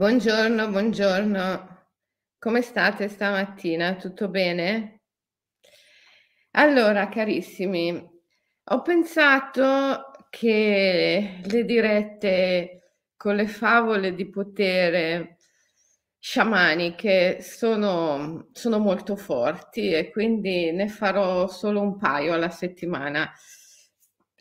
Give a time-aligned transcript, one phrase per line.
[0.00, 1.88] Buongiorno, buongiorno.
[2.38, 3.96] Come state stamattina?
[3.96, 5.02] Tutto bene?
[6.52, 8.02] Allora, carissimi,
[8.64, 15.36] ho pensato che le dirette con le favole di potere
[16.18, 23.30] sciamaniche sono, sono molto forti e quindi ne farò solo un paio alla settimana.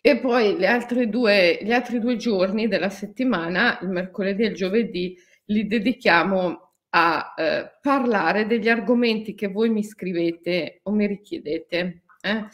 [0.01, 4.55] E poi le altre due, gli altri due giorni della settimana, il mercoledì e il
[4.55, 12.03] giovedì, li dedichiamo a eh, parlare degli argomenti che voi mi scrivete o mi richiedete.
[12.21, 12.45] Eh?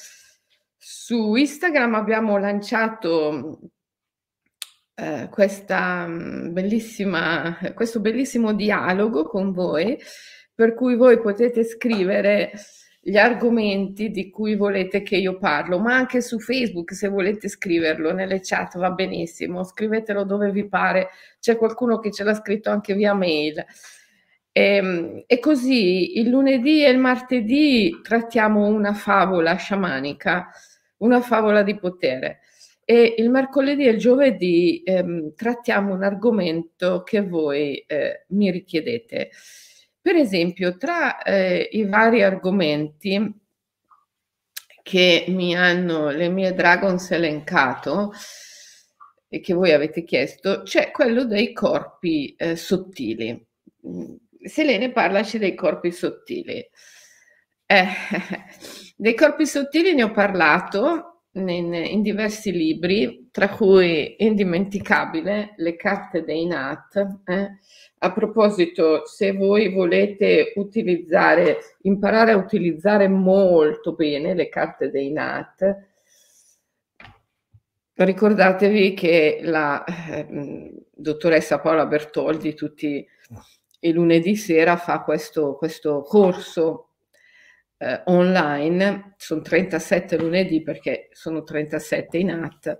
[0.77, 3.59] Su Instagram abbiamo lanciato
[4.95, 9.97] eh, questa mm, bellissima, questo bellissimo dialogo con voi,
[10.53, 12.51] per cui voi potete scrivere
[13.07, 18.11] gli argomenti di cui volete che io parlo, ma anche su Facebook se volete scriverlo
[18.11, 21.09] nelle chat va benissimo, scrivetelo dove vi pare,
[21.39, 23.63] c'è qualcuno che ce l'ha scritto anche via mail.
[24.51, 30.49] E, ehm, e così il lunedì e il martedì trattiamo una favola sciamanica,
[30.97, 32.39] una favola di potere.
[32.83, 39.29] E il mercoledì e il giovedì ehm, trattiamo un argomento che voi eh, mi richiedete.
[40.05, 43.39] Per esempio, tra eh, i vari argomenti
[44.83, 48.13] che mi hanno le mie Dragons elencato
[49.27, 53.43] e che voi avete chiesto, c'è quello dei corpi eh, sottili.
[54.43, 56.63] Selene, parlaci dei corpi sottili.
[57.65, 57.87] Eh,
[58.95, 66.23] dei corpi sottili ne ho parlato in, in, diversi libri, tra cui indimenticabile Le carte
[66.23, 66.95] dei Nat.
[67.25, 67.51] Eh,
[67.99, 75.77] a proposito, se voi volete utilizzare, imparare a utilizzare molto bene le carte dei NAT,
[77.93, 83.05] ricordatevi che la eh, dottoressa Paola Bertoldi tutti
[83.79, 86.84] i lunedì sera fa questo, questo corso
[87.77, 92.79] eh, online, sono 37 lunedì perché sono 37 in NAT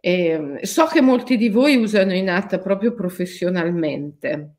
[0.00, 4.56] e ehm, so che molti di voi usano i NAT proprio professionalmente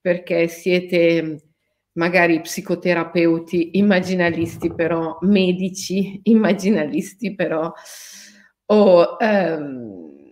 [0.00, 1.50] perché siete
[1.92, 7.70] magari psicoterapeuti, immaginalisti però, medici, immaginalisti però,
[8.66, 10.22] o, um,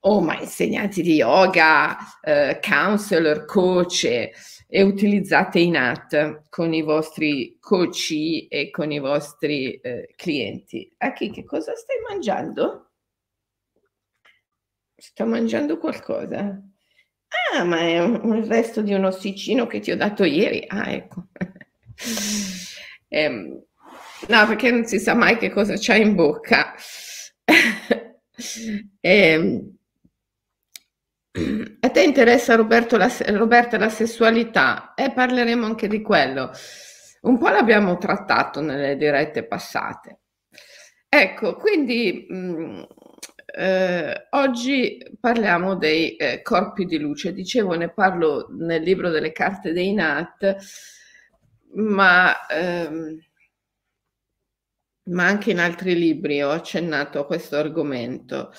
[0.00, 4.30] o ma insegnanti di yoga, uh, counselor, coach
[4.72, 10.88] e utilizzate i NAT con i vostri coach e con i vostri uh, clienti.
[10.96, 12.92] Aki, che cosa stai mangiando?
[14.94, 16.62] Sto mangiando qualcosa.
[17.52, 20.64] Ah, ma è un, resto di un ossicino che ti ho dato ieri.
[20.68, 21.26] Ah, ecco.
[23.08, 23.62] ehm,
[24.28, 26.74] no, perché non si sa mai che cosa c'è in bocca.
[29.00, 29.69] ehm,
[31.80, 34.94] a te interessa Roberto, la, Roberta la sessualità?
[34.94, 36.50] E eh, parleremo anche di quello.
[37.22, 40.20] Un po' l'abbiamo trattato nelle dirette passate.
[41.08, 42.82] Ecco, quindi mh, mm,
[43.56, 47.32] eh, oggi parliamo dei eh, corpi di luce.
[47.32, 50.56] Dicevo, ne parlo nel libro delle carte dei Nat,
[51.74, 53.18] ma, ehm,
[55.04, 58.52] ma anche in altri libri ho accennato a questo argomento.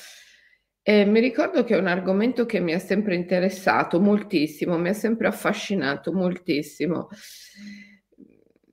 [0.83, 4.93] E mi ricordo che è un argomento che mi ha sempre interessato moltissimo, mi ha
[4.93, 7.09] sempre affascinato moltissimo.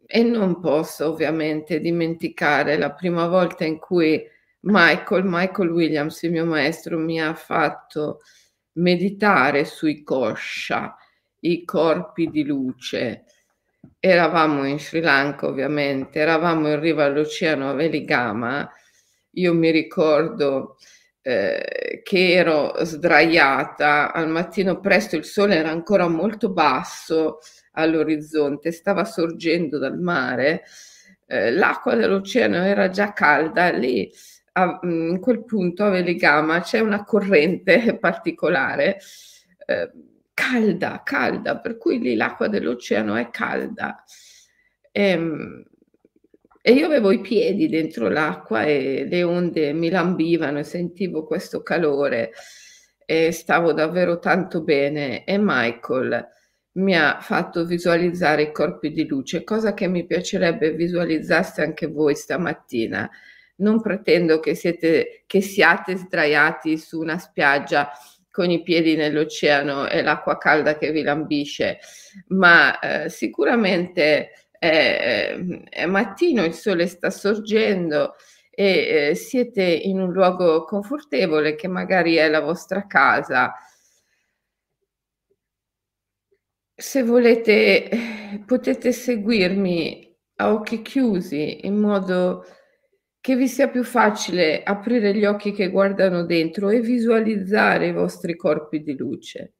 [0.07, 4.25] E non posso ovviamente dimenticare la prima volta in cui
[4.61, 8.21] Michael, Michael Williams, il mio maestro, mi ha fatto
[8.79, 10.97] meditare sui kosha,
[11.41, 13.25] i corpi di luce.
[14.01, 18.67] Eravamo in Sri Lanka, ovviamente, eravamo in riva all'oceano a Veligama.
[19.33, 20.79] Io mi ricordo
[21.29, 27.41] eh, che ero sdraiata al mattino presto, il sole era ancora molto basso
[27.73, 30.63] all'orizzonte, stava sorgendo dal mare,
[31.27, 34.11] eh, l'acqua dell'oceano era già calda, lì
[34.53, 38.99] a, mm, in quel punto a Veligama c'è una corrente particolare,
[39.67, 39.93] eh,
[40.33, 44.03] calda, calda, per cui lì l'acqua dell'oceano è calda.
[44.93, 45.63] Ehm,
[46.61, 51.63] e io avevo i piedi dentro l'acqua e le onde mi lambivano e sentivo questo
[51.63, 52.33] calore
[53.05, 55.25] e stavo davvero tanto bene.
[55.25, 56.29] E Michael
[56.73, 62.15] mi ha fatto visualizzare i corpi di luce, cosa che mi piacerebbe visualizzaste anche voi
[62.15, 63.09] stamattina.
[63.57, 67.91] Non pretendo che, siete, che siate sdraiati su una spiaggia
[68.31, 71.79] con i piedi nell'oceano e l'acqua calda che vi lambisce,
[72.29, 75.37] ma eh, sicuramente è,
[75.69, 78.15] è, mattino, il sole sta sorgendo
[78.51, 83.55] e eh, siete in un luogo confortevole che magari è la vostra casa
[86.81, 87.89] Se volete
[88.47, 92.45] potete seguirmi a occhi chiusi in modo
[93.21, 98.37] che vi sia più facile aprire gli occhi che guardano dentro e visualizzare i vostri
[98.37, 99.58] corpi di luce.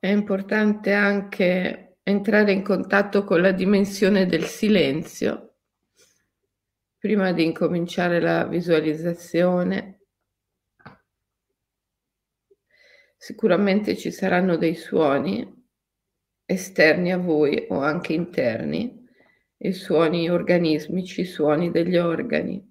[0.00, 5.56] È importante anche entrare in contatto con la dimensione del silenzio
[6.96, 10.02] prima di incominciare la visualizzazione.
[13.16, 15.66] Sicuramente ci saranno dei suoni
[16.44, 19.04] esterni a voi o anche interni,
[19.58, 22.64] i suoni organismici, i suoni degli organi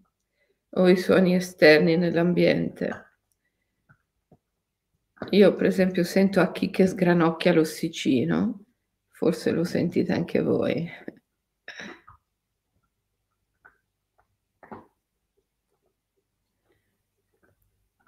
[0.69, 3.06] o i suoni esterni nell'ambiente.
[5.31, 8.65] Io per esempio sento a chi che sgranocchia l'ossicino,
[9.09, 10.89] forse lo sentite anche voi.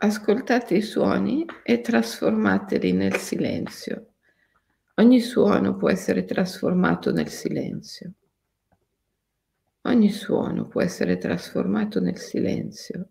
[0.01, 4.13] Ascoltate i suoni e trasformateli nel silenzio.
[4.95, 8.13] Ogni suono può essere trasformato nel silenzio.
[9.81, 13.09] Ogni suono può essere trasformato nel silenzio.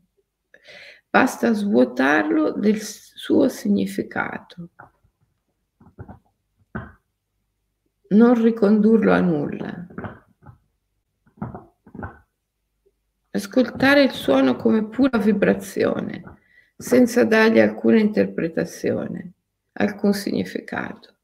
[1.11, 4.69] Basta svuotarlo del suo significato.
[8.09, 9.87] Non ricondurlo a nulla.
[13.31, 16.23] Ascoltare il suono come pura vibrazione
[16.77, 19.33] senza dargli alcuna interpretazione,
[19.73, 21.18] alcun significato.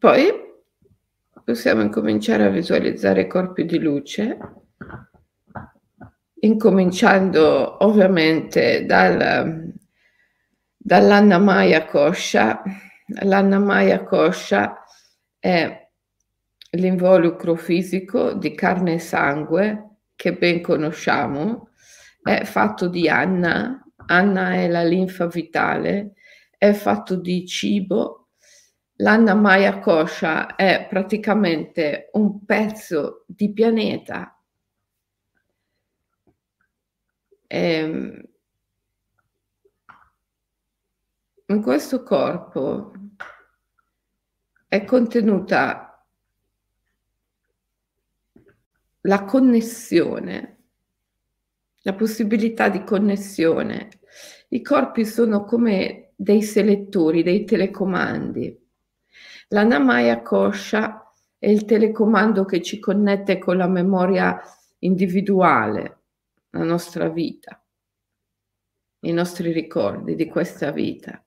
[0.00, 0.32] Poi
[1.44, 4.38] possiamo incominciare a visualizzare corpi di luce,
[6.40, 9.72] incominciando ovviamente dal,
[10.78, 12.62] dall'Annamaya Kosha,
[13.22, 14.84] L'annamaya kosha
[15.38, 15.88] è
[16.72, 21.70] l'involucro fisico di carne e sangue che ben conosciamo,
[22.22, 26.12] è fatto di Anna, Anna è la linfa vitale,
[26.56, 28.19] è fatto di cibo.
[29.00, 34.38] L'annamaya kosha è praticamente un pezzo di pianeta.
[37.46, 38.22] Ehm,
[41.46, 42.92] in questo corpo
[44.68, 46.06] è contenuta
[49.00, 50.58] la connessione,
[51.82, 53.88] la possibilità di connessione.
[54.50, 58.59] I corpi sono come dei selettori, dei telecomandi.
[59.52, 64.40] La Namaya Kosha è il telecomando che ci connette con la memoria
[64.78, 66.02] individuale,
[66.50, 67.60] la nostra vita,
[69.00, 71.20] i nostri ricordi di questa vita.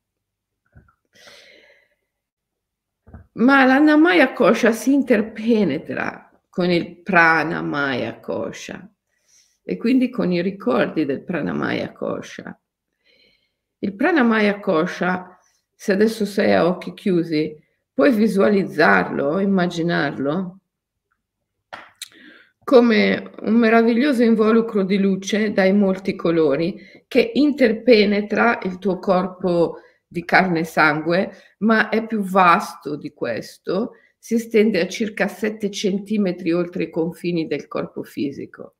[3.33, 8.89] Ma l'Annamaya Kosha si interpenetra con il Pranamaya Kosha
[9.61, 12.57] e quindi con i ricordi del Pranamaya Kosha.
[13.79, 15.37] Il Pranamaya Kosha,
[15.75, 17.62] se adesso sei a occhi chiusi,
[17.93, 20.57] puoi visualizzarlo, immaginarlo
[22.63, 30.23] come un meraviglioso involucro di luce dai molti colori che interpenetra il tuo corpo di
[30.23, 36.53] carne e sangue, ma è più vasto di questo, si estende a circa 7 centimetri
[36.53, 38.75] oltre i confini del corpo fisico.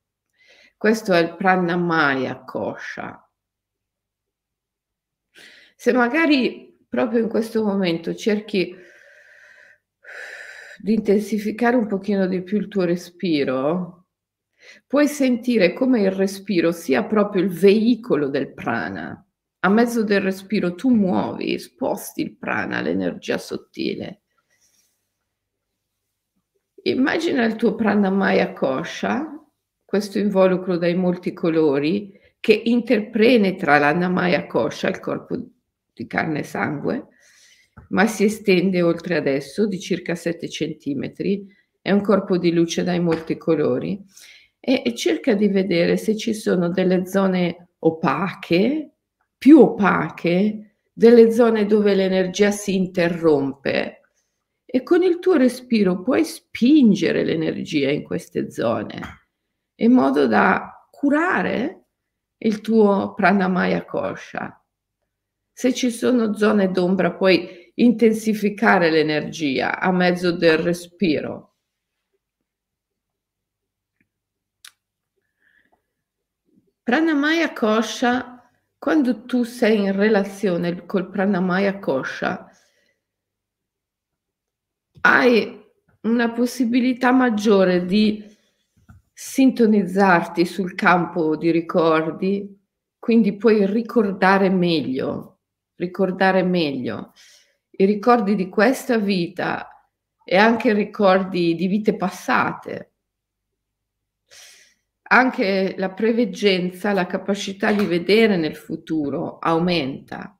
[0.77, 3.27] Questo è il Pranamaya Kosha.
[5.75, 8.75] Se magari proprio in questo momento cerchi
[10.83, 14.07] di intensificare un pochino di più il tuo respiro,
[14.85, 19.25] puoi sentire come il respiro sia proprio il veicolo del prana
[19.65, 24.23] a mezzo del respiro tu muovi, sposti il prana, l'energia sottile.
[26.83, 29.25] Immagina il tuo pranamaya kosha,
[29.85, 32.11] questo involucro dai molti colori,
[32.41, 35.37] che interpenetra l'annamaya kosha, il corpo
[35.93, 37.07] di carne e sangue,
[37.89, 41.45] ma si estende oltre adesso di circa 7 centimetri.
[41.81, 44.01] È un corpo di luce dai molti colori
[44.59, 48.91] e, e cerca di vedere se ci sono delle zone opache
[49.37, 54.01] più opache, delle zone dove l'energia si interrompe
[54.65, 59.01] e con il tuo respiro puoi spingere l'energia in queste zone
[59.75, 61.85] in modo da curare
[62.37, 64.63] il tuo pranamaya kosha.
[65.51, 71.55] Se ci sono zone d'ombra puoi intensificare l'energia a mezzo del respiro.
[76.83, 78.33] Pranamaya kosha
[78.77, 82.49] quando tu sei in relazione col pranamaya kosha,
[84.99, 85.61] hai
[86.01, 88.25] una possibilità maggiore di
[89.13, 92.61] sintonizzarti sul campo di ricordi,
[92.99, 95.39] quindi puoi ricordare meglio,
[95.75, 97.13] ricordare meglio
[97.83, 99.89] i ricordi di questa vita
[100.23, 102.91] e anche ricordi di vite passate.
[105.03, 110.37] Anche la preveggenza, la capacità di vedere nel futuro aumenta.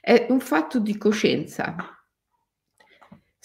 [0.00, 1.96] È un fatto di coscienza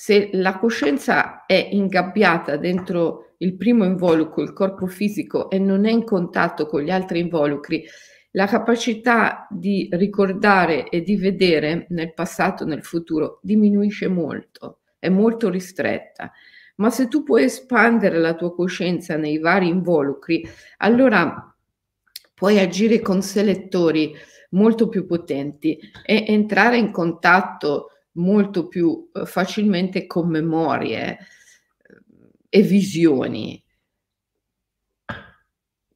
[0.01, 5.91] se la coscienza è ingabbiata dentro il primo involucro, il corpo fisico, e non è
[5.91, 7.85] in contatto con gli altri involucri,
[8.31, 15.49] la capacità di ricordare e di vedere nel passato, nel futuro, diminuisce molto, è molto
[15.49, 16.31] ristretta.
[16.75, 20.47] Ma se tu puoi espandere la tua coscienza nei vari involucri,
[20.77, 21.53] allora
[22.33, 24.13] puoi agire con selettori
[24.51, 31.17] molto più potenti e entrare in contatto molto più eh, facilmente con memorie eh,
[32.49, 33.63] e visioni.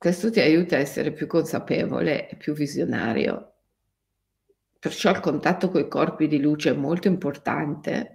[0.05, 3.53] Questo ti aiuta a essere più consapevole e più visionario.
[4.77, 8.13] Perciò il contatto con i corpi di luce è molto importante.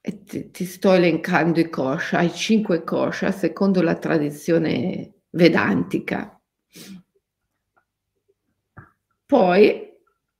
[0.00, 6.40] E ti, ti sto elencando i kosha, i cinque kosha secondo la tradizione vedantica.
[9.26, 9.87] Poi,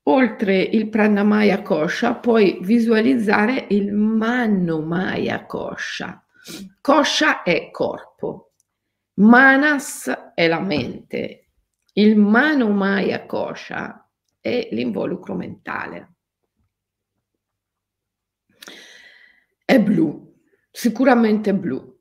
[0.09, 6.25] oltre il Pranamaya Kosha, puoi visualizzare il Manomaya Kosha.
[6.81, 8.53] Kosha è corpo,
[9.15, 11.51] Manas è la mente,
[11.95, 14.11] il Manomaya Kosha
[14.41, 16.15] è l'involucro mentale.
[19.65, 20.35] È blu,
[20.71, 21.97] sicuramente blu.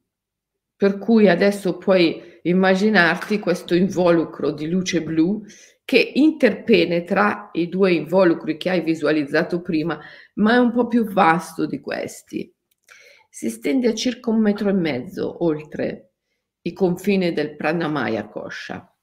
[0.78, 5.44] Per cui adesso puoi immaginarti questo involucro di luce blu
[5.88, 9.98] che interpenetra i due involucri che hai visualizzato prima,
[10.34, 12.54] ma è un po' più vasto di questi.
[13.30, 16.16] Si stende a circa un metro e mezzo oltre
[16.64, 18.94] i confini del Pranamaya Kosha.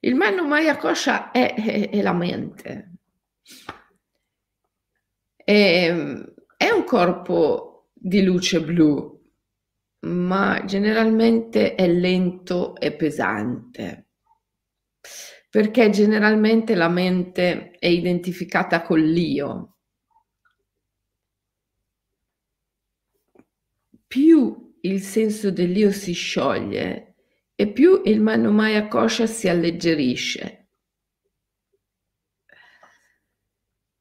[0.00, 2.92] Il Manomaya Kosha è, è, è la mente.
[5.36, 5.92] È,
[6.56, 9.22] è un corpo di luce blu,
[10.06, 14.06] ma generalmente è lento e pesante
[15.50, 19.78] perché generalmente la mente è identificata con l'io.
[24.06, 27.14] Più il senso dell'io si scioglie
[27.54, 30.68] e più il Manomaya Kosha si alleggerisce.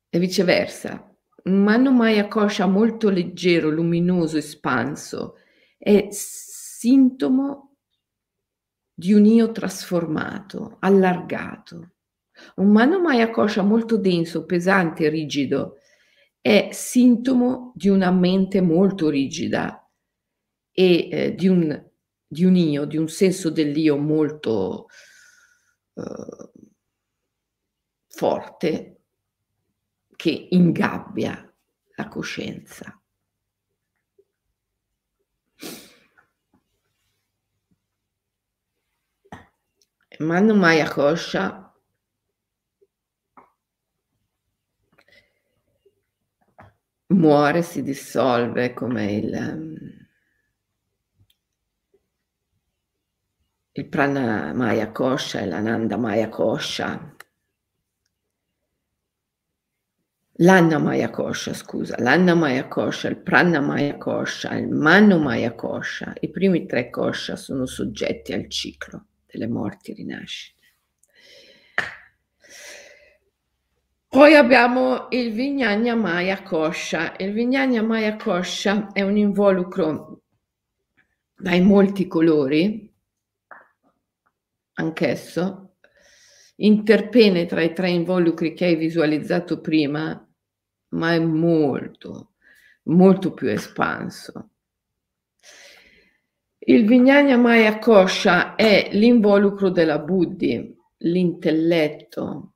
[0.09, 1.05] E viceversa.
[1.43, 5.35] Un Manomaya Kosha molto leggero, luminoso, espanso
[5.77, 7.68] è sintomo
[8.99, 11.93] di un io trasformato, allargato.
[12.55, 15.77] Un Manomaya Kosha molto denso, pesante, rigido
[16.41, 19.89] è sintomo di una mente molto rigida
[20.71, 21.89] e eh, di, un,
[22.27, 24.87] di, un, io, di un senso dell'io molto
[25.93, 26.51] eh,
[28.05, 29.01] forte
[30.17, 31.53] che ingabbia
[31.95, 32.98] la coscienza.
[40.21, 41.73] Manu Maya Kosha
[47.07, 49.77] muore, si dissolve come il, ehm,
[53.71, 57.15] il Prana Maya Kosha e l'Ananda Maya Kosha.
[60.41, 66.13] L'Anna Maya Kosha, scusa, l'Anna Maya Kosha, il Prana Maya Kosha, il Manu Maya Kosha,
[66.19, 70.57] i primi tre Kosha sono soggetti al ciclo delle morti rinascite.
[74.07, 77.15] Poi abbiamo il Vignagna Maya Kosha.
[77.17, 80.23] Il Vignagna Maya Kosha è un involucro
[81.35, 82.91] dai molti colori,
[84.73, 85.75] anch'esso,
[86.55, 90.27] interpenetra i tre involucri che hai visualizzato prima,
[90.89, 92.33] ma è molto,
[92.83, 94.49] molto più espanso.
[96.61, 102.55] Il Vignagna Maya Kosha è l'involucro della Buddhi, l'intelletto,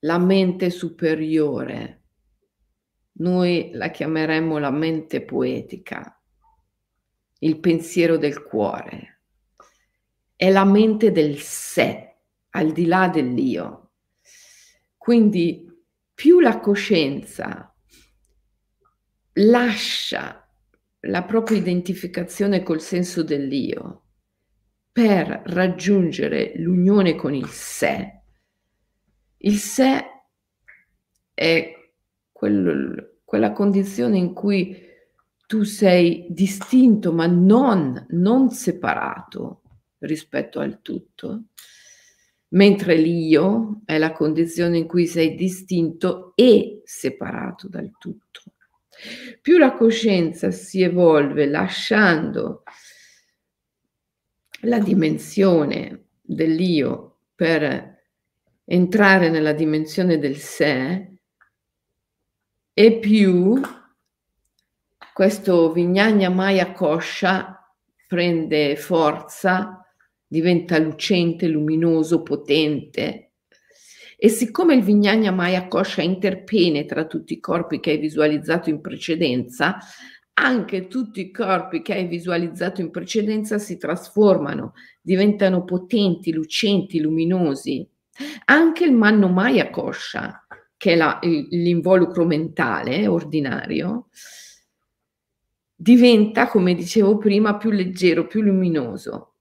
[0.00, 2.02] la mente superiore.
[3.12, 6.22] Noi la chiameremmo la mente poetica,
[7.38, 9.22] il pensiero del cuore.
[10.36, 12.18] È la mente del sé,
[12.50, 13.92] al di là dell'io.
[14.98, 15.66] Quindi
[16.12, 17.74] più la coscienza
[19.32, 20.47] lascia
[21.00, 24.02] la propria identificazione col senso dell'io
[24.90, 28.22] per raggiungere l'unione con il sé.
[29.38, 30.04] Il sé
[31.32, 31.72] è
[32.32, 34.76] quel, quella condizione in cui
[35.46, 39.62] tu sei distinto ma non, non separato
[39.98, 41.44] rispetto al tutto,
[42.48, 48.42] mentre l'io è la condizione in cui sei distinto e separato dal tutto.
[49.40, 52.62] Più la coscienza si evolve lasciando
[54.62, 57.96] la dimensione dell'io per
[58.64, 61.18] entrare nella dimensione del sé
[62.72, 63.60] e più
[65.18, 67.58] questo Vignagna Maya Kosha
[68.06, 69.84] prende forza,
[70.24, 73.27] diventa lucente, luminoso, potente.
[74.20, 79.78] E siccome il Vignagna Maya Kosha interpenetra tutti i corpi che hai visualizzato in precedenza,
[80.32, 87.88] anche tutti i corpi che hai visualizzato in precedenza si trasformano, diventano potenti, lucenti, luminosi.
[88.46, 90.44] Anche il Manno Maya Kosha,
[90.76, 94.08] che è la, l'involucro mentale ordinario,
[95.76, 99.34] diventa, come dicevo prima, più leggero, più luminoso.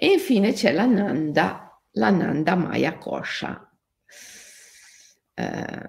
[0.00, 3.68] E infine c'è l'Ananda, l'Ananda Maya Kosha.
[5.34, 5.88] Eh,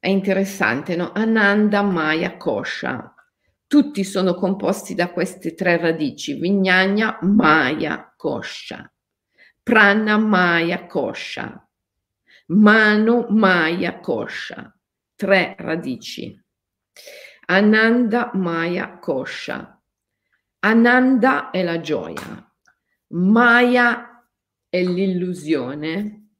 [0.00, 1.12] è interessante, no?
[1.12, 3.14] Ananda, Maya, Kosha.
[3.66, 8.90] Tutti sono composti da queste tre radici, Vignagna, Maya, Kosha.
[9.62, 11.66] Prana, Maya, Kosha.
[12.48, 14.72] Mano, Maya, Kosha.
[15.16, 16.40] Tre radici.
[17.46, 19.82] Ananda, Maya, Kosha.
[20.60, 22.47] Ananda è la gioia.
[23.08, 24.28] Maya
[24.68, 26.30] è l'illusione.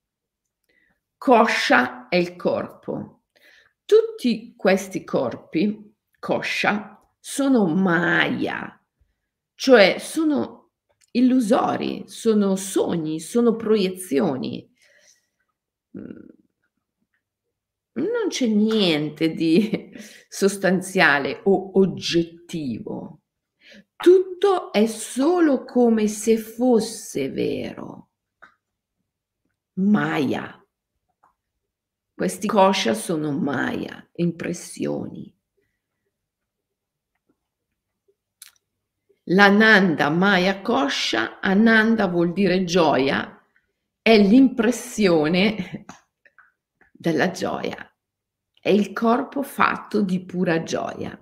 [1.16, 3.22] Kosha è il corpo.
[3.84, 8.78] Tutti questi corpi, coscia, sono maya,
[9.54, 10.72] cioè sono
[11.12, 14.70] illusori, sono sogni, sono proiezioni.
[15.98, 16.28] Mm.
[17.94, 19.90] Non c'è niente di
[20.28, 23.22] sostanziale o oggettivo.
[24.00, 28.10] Tutto è solo come se fosse vero.
[29.74, 30.64] Maya.
[32.14, 35.36] Questi kosha sono maya, impressioni.
[39.24, 43.44] L'ananda maya kosha, ananda vuol dire gioia,
[44.00, 45.84] è l'impressione
[46.92, 47.92] della gioia,
[48.60, 51.20] è il corpo fatto di pura gioia.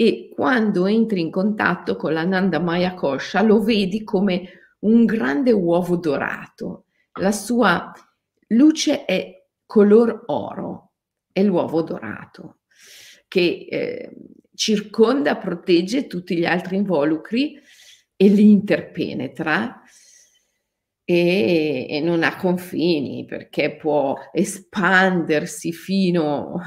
[0.00, 5.96] E quando entri in contatto con l'ananda maya kosha lo vedi come un grande uovo
[5.96, 6.84] dorato.
[7.14, 7.92] La sua
[8.48, 10.92] luce è color oro,
[11.32, 12.60] è l'uovo dorato,
[13.26, 14.16] che eh,
[14.54, 17.60] circonda, protegge tutti gli altri involucri
[18.14, 19.82] e li interpenetra
[21.04, 26.60] e, e non ha confini perché può espandersi fino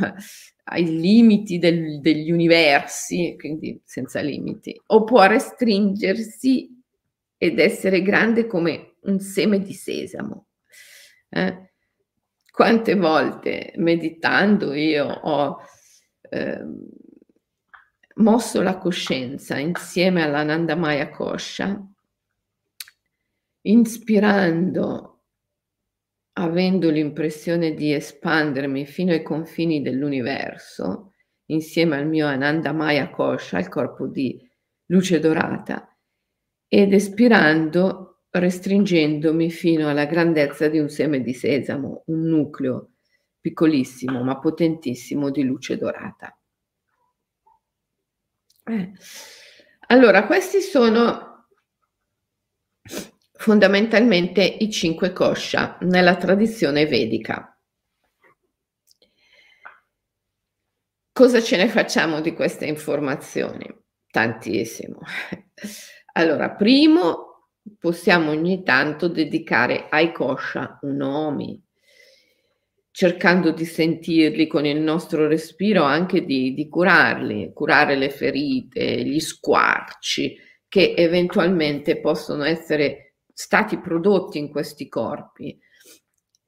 [0.72, 6.70] ai limiti del, degli universi, quindi senza limiti, o può restringersi
[7.38, 10.48] ed essere grande come un seme di sesamo.
[11.30, 11.72] Eh?
[12.52, 15.58] quante volte meditando io ho
[16.30, 16.64] eh,
[18.16, 21.82] mosso la coscienza insieme all'Anandamaya Kosha,
[23.62, 25.11] inspirando,
[26.34, 31.14] avendo l'impressione di espandermi fino ai confini dell'universo,
[31.48, 34.40] insieme al mio Anandamaya Kosha, il corpo di
[34.88, 35.98] luce dorata,
[36.68, 42.92] ed espirando restringendomi fino alla grandezza di un seme di sesamo, un nucleo
[43.42, 46.38] piccolissimo ma potentissimo di luce dorata.
[48.64, 48.92] Eh.
[49.88, 51.31] Allora, questi sono
[53.42, 57.60] fondamentalmente i cinque kosha nella tradizione vedica.
[61.12, 63.68] Cosa ce ne facciamo di queste informazioni?
[64.10, 65.00] Tantissimo.
[66.14, 67.48] Allora, primo,
[67.80, 70.12] possiamo ogni tanto dedicare ai
[70.82, 71.62] un nome,
[72.92, 79.22] cercando di sentirli con il nostro respiro, anche di, di curarli, curare le ferite, gli
[79.22, 80.36] squarci
[80.68, 85.60] che eventualmente possono essere stati prodotti in questi corpi.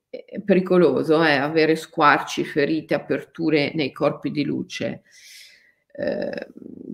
[0.09, 5.03] È pericoloso eh, avere squarci, ferite, aperture nei corpi di luce.
[5.95, 6.47] Eh,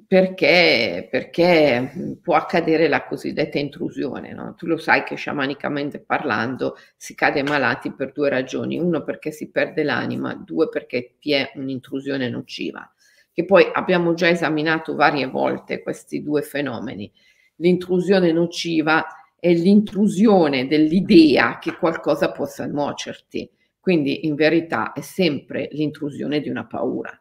[0.06, 4.34] perché, perché, può accadere la cosiddetta intrusione.
[4.34, 4.56] No?
[4.56, 8.78] Tu lo sai che sciamanicamente parlando si cade malati per due ragioni.
[8.78, 12.92] Uno perché si perde l'anima, due perché vi è un'intrusione nociva,
[13.32, 17.12] che poi abbiamo già esaminato varie volte questi due fenomeni.
[17.58, 19.06] L'intrusione nociva
[19.40, 23.50] è l'intrusione dell'idea che qualcosa possa nuocerti,
[23.80, 27.12] quindi in verità è sempre l'intrusione di una paura.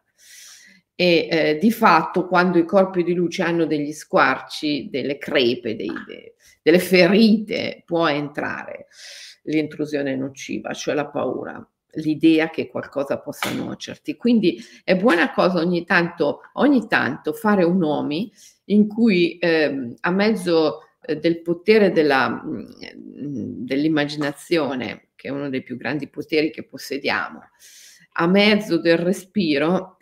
[0.95, 5.91] E eh, di fatto quando i corpi di luce hanno degli squarci, delle crepe, dei,
[6.05, 8.87] de, delle ferite, può entrare
[9.43, 14.15] l'intrusione nociva, cioè la paura l'idea che qualcosa possa nuocerti.
[14.15, 18.31] Quindi è buona cosa ogni tanto, ogni tanto fare un nomi
[18.65, 25.77] in cui eh, a mezzo del potere della, mm, dell'immaginazione, che è uno dei più
[25.77, 27.41] grandi poteri che possediamo,
[28.13, 29.97] a mezzo del respiro,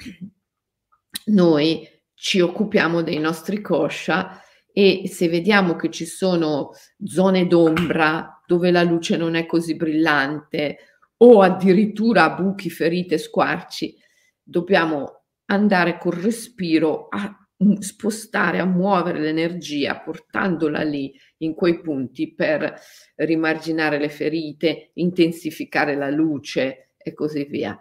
[1.25, 4.41] noi ci occupiamo dei nostri coscia
[4.71, 6.71] e se vediamo che ci sono
[7.03, 10.77] zone d'ombra dove la luce non è così brillante
[11.17, 13.95] o addirittura buchi, ferite, squarci,
[14.41, 17.46] dobbiamo andare col respiro a
[17.79, 22.79] spostare, a muovere l'energia, portandola lì in quei punti per
[23.15, 27.77] rimarginare le ferite, intensificare la luce e così via.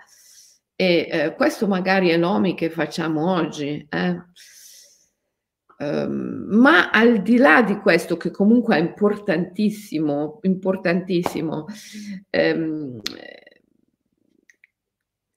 [0.75, 3.87] E eh, questo magari è nomi che facciamo oggi.
[3.89, 4.25] Eh?
[5.79, 11.67] Um, ma al di là di questo, che comunque è importantissimo, importantissimo,
[12.31, 13.01] um,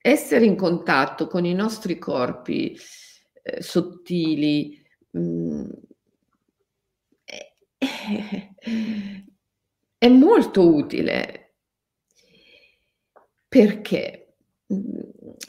[0.02, 2.74] essere in contatto con i nostri corpi
[3.42, 5.70] eh, sottili um,
[7.24, 7.52] è,
[9.98, 11.40] è molto utile
[13.50, 14.36] perché?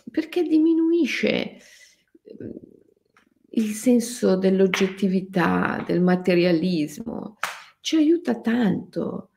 [0.09, 1.57] Perché diminuisce
[3.51, 7.37] il senso dell'oggettività, del materialismo,
[7.79, 9.33] ci aiuta tanto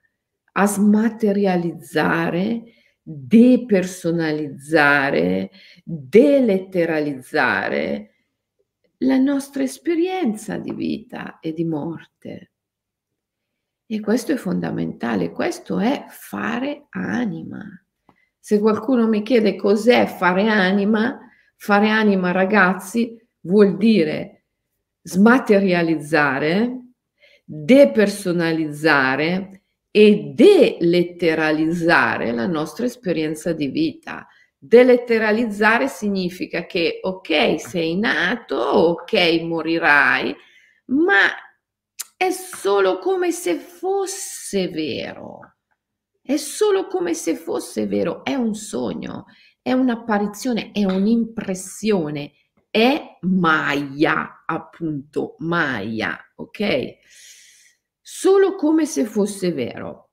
[0.52, 2.62] a smaterializzare,
[3.02, 5.50] depersonalizzare,
[5.84, 8.13] deletteralizzare
[9.04, 12.52] la nostra esperienza di vita e di morte.
[13.86, 17.62] E questo è fondamentale, questo è fare anima.
[18.38, 21.18] Se qualcuno mi chiede cos'è fare anima,
[21.56, 24.46] fare anima ragazzi vuol dire
[25.02, 26.80] smaterializzare,
[27.44, 34.26] depersonalizzare e deletteralizzare la nostra esperienza di vita.
[34.66, 40.34] Deletteralizzare significa che ok, sei nato, ok, morirai,
[40.86, 41.28] ma
[42.16, 45.56] è solo come se fosse vero.
[46.22, 49.26] È solo come se fosse vero, è un sogno,
[49.60, 52.32] è un'apparizione, è un'impressione,
[52.70, 56.96] è Maya, appunto, Maya, ok?
[58.00, 60.03] Solo come se fosse vero.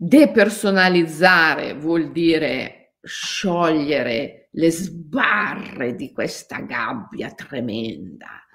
[0.00, 8.46] Depersonalizzare vuol dire sciogliere le sbarre di questa gabbia tremenda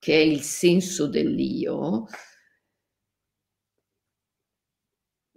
[0.00, 2.06] che è il senso dell'io,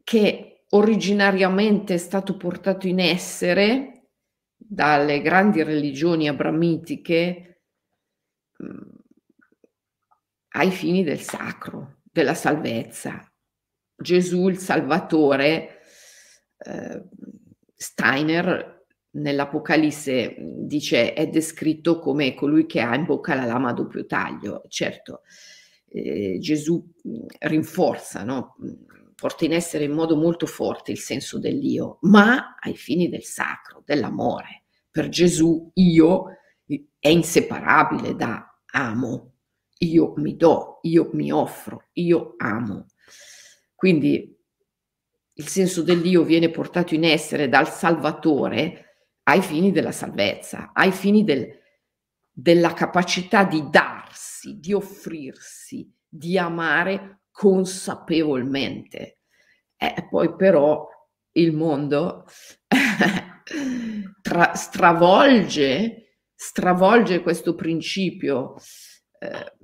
[0.04, 4.12] che originariamente è stato portato in essere
[4.56, 7.64] dalle grandi religioni abramitiche
[8.64, 8.96] mm,
[10.56, 13.33] ai fini del sacro, della salvezza.
[13.96, 15.80] Gesù il Salvatore,
[16.58, 17.04] eh,
[17.76, 24.06] Steiner nell'Apocalisse dice è descritto come colui che ha in bocca la lama a doppio
[24.06, 24.64] taglio.
[24.68, 25.22] Certo,
[25.90, 28.56] eh, Gesù mm, rinforza, no?
[29.16, 33.84] porta in essere in modo molto forte il senso dell'io, ma ai fini del sacro,
[33.86, 36.26] dell'amore per Gesù io
[37.00, 39.32] è inseparabile da amo.
[39.80, 42.86] Io mi do, io mi offro, io amo.
[43.84, 44.34] Quindi
[45.34, 48.94] il senso dell'io viene portato in essere dal Salvatore
[49.24, 51.46] ai fini della salvezza, ai fini del,
[52.32, 59.18] della capacità di darsi, di offrirsi, di amare consapevolmente.
[59.76, 60.88] Eh, poi però
[61.34, 62.24] il mondo
[64.22, 68.56] tra, stravolge, stravolge questo principio,
[69.20, 69.58] eh,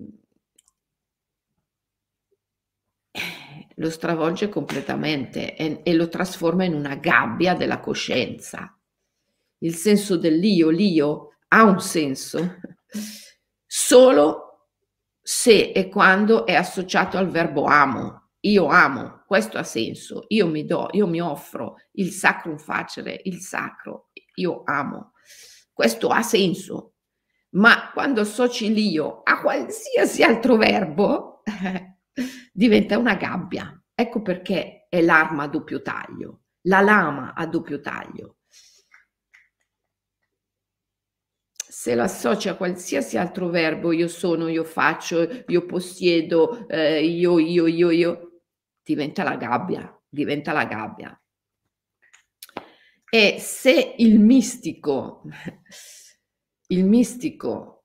[3.79, 8.77] lo stravolge completamente e, e lo trasforma in una gabbia della coscienza.
[9.59, 12.57] Il senso dell'io, l'io ha un senso
[13.65, 14.67] solo
[15.21, 18.17] se e quando è associato al verbo amo.
[18.41, 23.39] Io amo, questo ha senso, io mi do, io mi offro il sacrum facere, il
[23.39, 25.11] sacro, io amo.
[25.73, 26.93] Questo ha senso,
[27.51, 31.41] ma quando associ l'io a qualsiasi altro verbo,
[32.51, 33.81] diventa una gabbia.
[33.93, 38.39] Ecco perché è l'arma a doppio taglio, la lama a doppio taglio.
[41.79, 47.39] se lo associa a qualsiasi altro verbo, io sono, io faccio, io possiedo, eh, io,
[47.39, 48.41] io, io, io,
[48.83, 51.21] diventa la gabbia, diventa la gabbia.
[53.09, 55.23] E se il mistico,
[56.67, 57.78] il mistico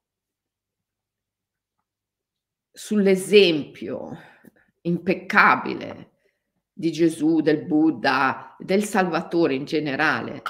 [2.76, 4.18] sull'esempio
[4.82, 6.10] impeccabile
[6.72, 10.42] di Gesù, del Buddha, del Salvatore in generale,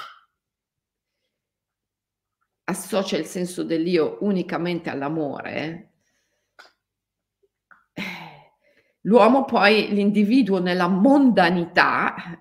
[2.63, 5.91] associa il senso dell'io unicamente all'amore,
[7.93, 8.03] eh,
[9.01, 12.39] l'uomo poi, l'individuo nella mondanità,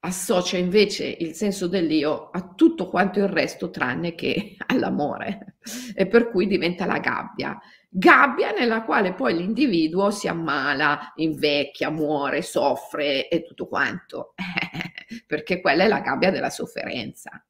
[0.00, 5.56] associa invece il senso dell'io a tutto quanto il resto tranne che all'amore.
[5.94, 7.58] E per cui diventa la gabbia.
[7.96, 14.34] Gabbia nella quale poi l'individuo si ammala, invecchia, muore, soffre e tutto quanto,
[15.28, 17.46] perché quella è la gabbia della sofferenza.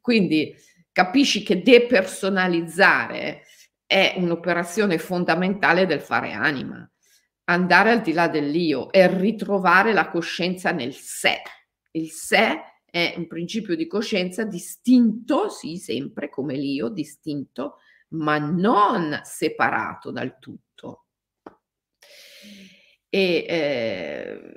[0.00, 0.54] Quindi
[0.92, 3.42] capisci che depersonalizzare
[3.84, 6.88] è un'operazione fondamentale del fare anima,
[7.46, 11.42] andare al di là dell'io e ritrovare la coscienza nel sé.
[11.90, 17.78] Il sé è un principio di coscienza distinto, sì, sempre come l'io, distinto,
[18.10, 21.06] ma non separato dal tutto.
[23.08, 24.52] E, eh,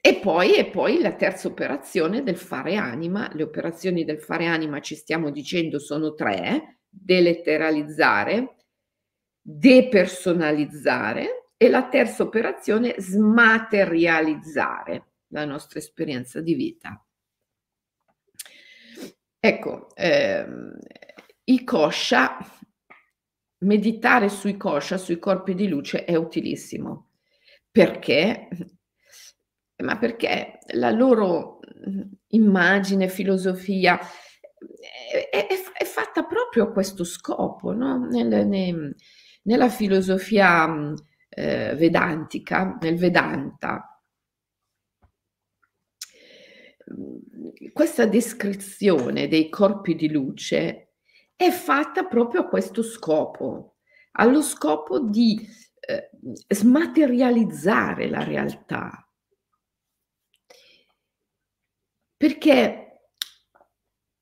[0.00, 4.80] e, poi, e poi la terza operazione del fare anima, le operazioni del fare anima
[4.80, 8.56] ci stiamo dicendo sono tre, deletteralizzare,
[9.40, 17.04] depersonalizzare e la terza operazione smaterializzare la nostra esperienza di vita.
[19.40, 20.78] Ecco, ehm,
[21.44, 22.38] i kosha,
[23.64, 27.10] meditare sui kosha, sui corpi di luce è utilissimo.
[27.70, 28.48] Perché?
[29.82, 31.60] Ma perché la loro
[32.28, 35.46] immagine, filosofia è, è,
[35.76, 38.06] è fatta proprio a questo scopo, no?
[38.06, 38.94] Nel, nel,
[39.42, 40.94] nella filosofia
[41.28, 43.88] eh, vedantica, nel Vedanta,
[47.72, 50.83] questa descrizione dei corpi di luce
[51.36, 53.76] è fatta proprio a questo scopo,
[54.12, 55.38] allo scopo di
[55.80, 56.10] eh,
[56.48, 59.08] smaterializzare la realtà.
[62.16, 63.08] Perché,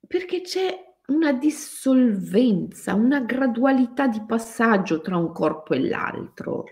[0.07, 6.65] perché c'è una dissolvenza, una gradualità di passaggio tra un corpo e l'altro.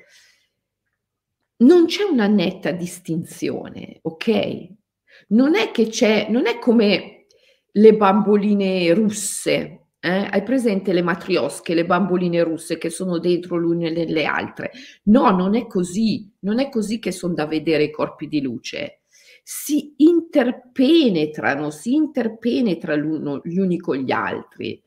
[1.58, 4.78] Non c'è una netta distinzione, ok?
[5.28, 7.26] non è che c'è, non è come
[7.72, 9.79] le bamboline russe.
[10.02, 10.28] Eh?
[10.30, 14.70] Hai presente le matriosche, le bamboline russe che sono dentro l'una nelle altre?
[15.04, 19.02] No, non è così, non è così che sono da vedere i corpi di luce.
[19.42, 24.82] Si interpenetrano, si interpenetrano gli uni con gli altri.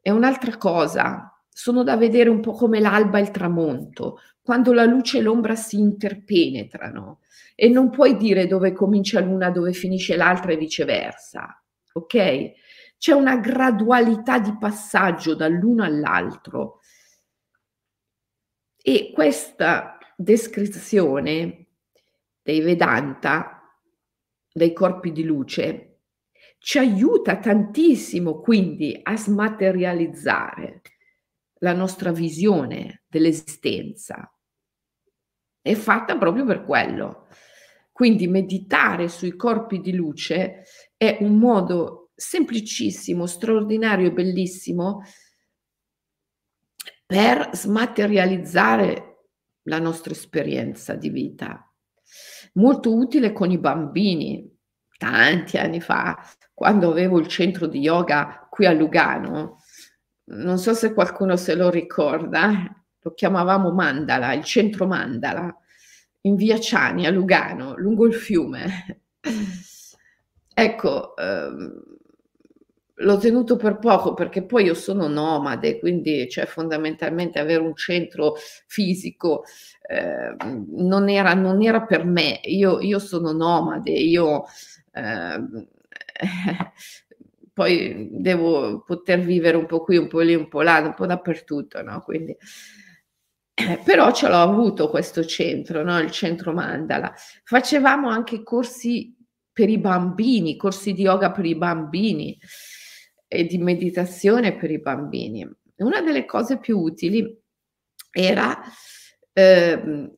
[0.00, 4.84] È un'altra cosa, sono da vedere un po' come l'alba e il tramonto, quando la
[4.84, 7.20] luce e l'ombra si interpenetrano
[7.56, 11.62] e non puoi dire dove comincia l'una, dove finisce l'altra e viceversa,
[11.92, 12.52] ok?
[13.00, 16.80] C'è una gradualità di passaggio dall'uno all'altro
[18.76, 21.68] e questa descrizione
[22.42, 23.62] dei Vedanta,
[24.52, 26.00] dei corpi di luce,
[26.58, 30.82] ci aiuta tantissimo quindi a smaterializzare
[31.60, 34.30] la nostra visione dell'esistenza.
[35.62, 37.28] È fatta proprio per quello.
[37.92, 40.64] Quindi meditare sui corpi di luce
[40.98, 45.02] è un modo semplicissimo, straordinario e bellissimo
[47.06, 49.28] per smaterializzare
[49.62, 51.66] la nostra esperienza di vita.
[52.54, 54.48] Molto utile con i bambini.
[54.98, 59.62] Tanti anni fa, quando avevo il centro di yoga qui a Lugano,
[60.24, 65.56] non so se qualcuno se lo ricorda, lo chiamavamo Mandala, il centro Mandala,
[66.22, 69.04] in via Ciani a Lugano, lungo il fiume.
[70.52, 71.89] ecco, ehm,
[73.00, 78.34] l'ho tenuto per poco perché poi io sono nomade, quindi cioè, fondamentalmente avere un centro
[78.66, 79.44] fisico
[79.82, 80.34] eh,
[80.68, 82.40] non, era, non, era, per me.
[82.44, 84.44] Io, io sono nomade, io
[84.92, 85.40] eh,
[87.52, 91.06] poi devo poter vivere un po' qui, un po' lì, un po' là, un po'
[91.06, 92.00] dappertutto, no?
[92.02, 92.36] Quindi,
[93.54, 95.98] eh, però ce l'ho avuto questo centro, no?
[95.98, 97.12] il centro Mandala.
[97.44, 99.14] Facevamo anche corsi
[99.52, 102.38] per i bambini, corsi di yoga per i bambini
[103.32, 105.48] e di meditazione per i bambini.
[105.76, 107.24] Una delle cose più utili
[108.10, 108.60] era
[109.32, 110.10] eh,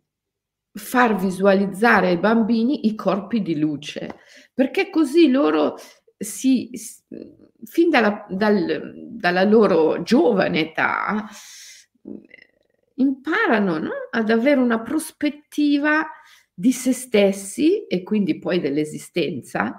[0.72, 4.16] far visualizzare ai bambini i corpi di luce,
[4.54, 5.76] perché così loro
[6.16, 6.70] si,
[7.64, 11.28] fin dalla, dal, dalla loro giovane età
[12.94, 13.90] imparano no?
[14.10, 16.06] ad avere una prospettiva
[16.54, 19.76] di se stessi e quindi poi dell'esistenza,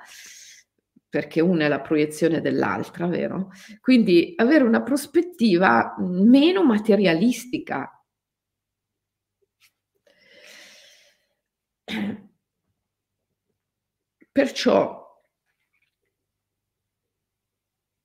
[1.14, 3.52] perché una è la proiezione dell'altra, vero?
[3.82, 8.04] Quindi avere una prospettiva meno materialistica.
[14.32, 15.22] Perciò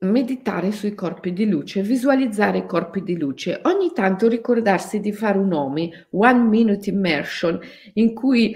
[0.01, 5.39] meditare sui corpi di luce, visualizzare i corpi di luce, ogni tanto ricordarsi di fare
[5.39, 7.59] un nome, one minute immersion,
[7.95, 8.55] in cui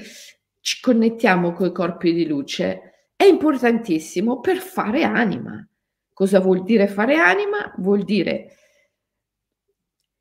[0.60, 2.91] ci connettiamo con i corpi di luce,
[3.22, 5.64] è importantissimo per fare anima.
[6.12, 7.72] Cosa vuol dire fare anima?
[7.78, 8.56] Vuol dire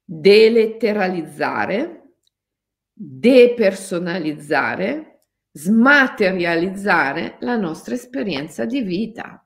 [0.04, 2.14] deletteralizzare,
[2.94, 9.44] depersonalizzare, smaterializzare la nostra esperienza di vita.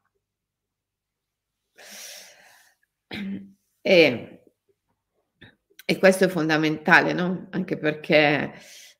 [3.79, 4.43] E,
[5.85, 7.47] e questo è fondamentale, no?
[7.51, 8.53] Anche perché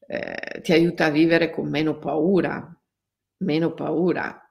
[0.08, 2.74] eh, ti aiuta a vivere con meno paura,
[3.38, 4.45] meno paura.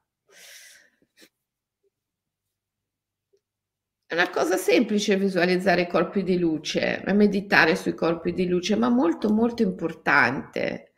[4.14, 9.30] Una cosa semplice visualizzare i corpi di luce, meditare sui corpi di luce, ma molto
[9.30, 10.92] molto importante.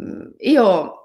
[0.00, 0.98] Mm, io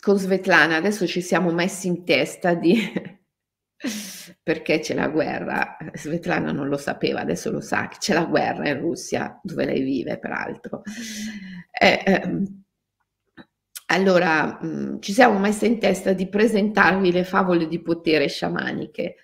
[0.00, 2.76] con Svetlana adesso ci siamo messi in testa di
[4.42, 5.76] perché c'è la guerra.
[5.94, 9.82] Svetlana non lo sapeva, adesso lo sa, che c'è la guerra in Russia, dove lei
[9.82, 10.82] vive peraltro.
[11.70, 12.63] E, ehm,
[13.86, 19.16] allora mh, mm, ci siamo messe in testa di presentarvi le favole di potere sciamaniche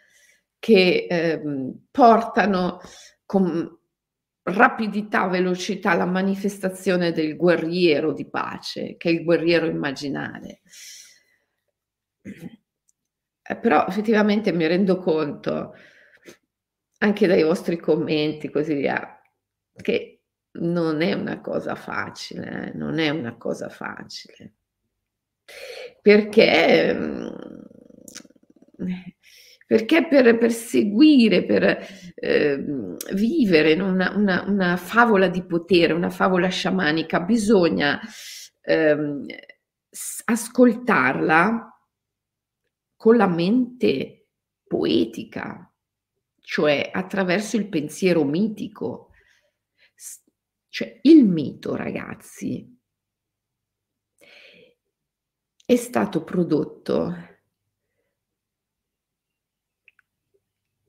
[0.59, 2.81] che ehm, portano
[3.25, 3.79] con
[4.43, 10.61] rapidità, velocità la manifestazione del guerriero di pace, che è il guerriero immaginale.
[12.23, 15.75] Eh, però effettivamente mi rendo conto,
[16.99, 19.21] anche dai vostri commenti, così via,
[19.75, 20.20] che
[20.53, 22.77] non è una cosa facile, eh?
[22.77, 24.55] non è una cosa facile.
[26.01, 27.29] Perché, mm,
[29.67, 32.65] perché per perseguire, per eh,
[33.13, 38.01] vivere una, una, una, favola di potere, una favola sciamanica, bisogna
[38.61, 38.97] eh,
[40.25, 41.71] ascoltarla
[42.97, 44.27] con la mente
[44.67, 45.73] poetica,
[46.41, 49.10] cioè attraverso il pensiero mitico.
[50.71, 52.79] Cioè il mito, ragazzi,
[55.67, 57.13] è stato prodotto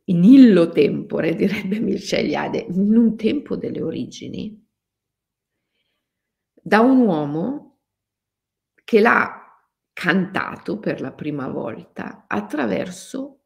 [0.05, 4.67] in illo tempore, direbbe Mircea Eliade, in un tempo delle origini,
[6.53, 7.79] da un uomo
[8.83, 13.45] che l'ha cantato per la prima volta attraverso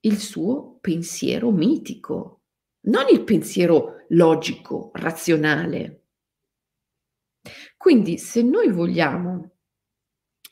[0.00, 2.42] il suo pensiero mitico,
[2.82, 6.04] non il pensiero logico, razionale.
[7.76, 9.52] Quindi se noi vogliamo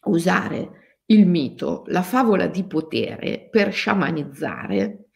[0.04, 5.08] usare il mito, la favola di potere per sciamanizzare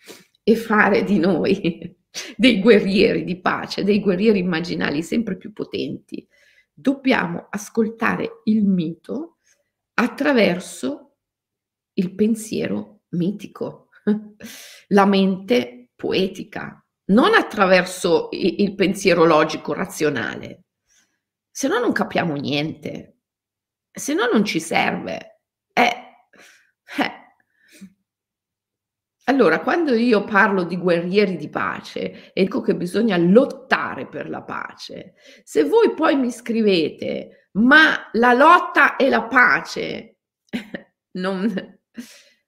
[0.42, 1.96] e fare di noi
[2.36, 6.26] dei guerrieri di pace, dei guerrieri immaginali sempre più potenti,
[6.72, 9.38] dobbiamo ascoltare il mito
[9.94, 11.16] attraverso
[11.94, 13.88] il pensiero mitico,
[14.88, 16.81] la mente poetica,
[17.12, 20.64] non attraverso il pensiero logico razionale.
[21.50, 23.18] Se no non capiamo niente,
[23.90, 25.40] se no non ci serve.
[25.72, 25.96] Eh,
[26.98, 27.20] eh.
[29.24, 34.42] Allora, quando io parlo di guerrieri di pace e dico che bisogna lottare per la
[34.42, 40.20] pace, se voi poi mi scrivete ma la lotta e la pace
[41.18, 41.78] non,